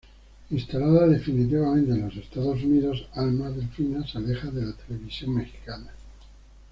[0.49, 5.93] Instalada definitivamente en los Estados Unidos, Alma Delfina se aleja de la televisión mexicana.